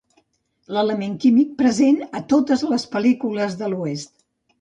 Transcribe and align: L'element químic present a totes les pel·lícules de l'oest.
L'element 0.77 1.11
químic 1.25 1.51
present 1.59 1.99
a 2.19 2.21
totes 2.31 2.63
les 2.71 2.87
pel·lícules 2.95 3.59
de 3.61 3.71
l'oest. 3.75 4.11